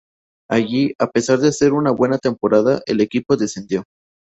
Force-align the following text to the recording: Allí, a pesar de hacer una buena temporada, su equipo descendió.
Allí, 0.49 0.95
a 0.97 1.11
pesar 1.11 1.37
de 1.37 1.49
hacer 1.49 1.73
una 1.73 1.91
buena 1.91 2.17
temporada, 2.17 2.81
su 2.87 2.95
equipo 3.03 3.37
descendió. 3.37 3.83